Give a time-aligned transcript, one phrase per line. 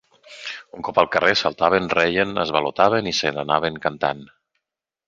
[0.77, 4.27] Un cop al carrer saltaven, reien, esvalotaven i se'n anaven cantant